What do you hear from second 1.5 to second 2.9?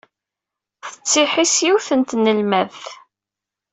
s yiwet n tnelmadt.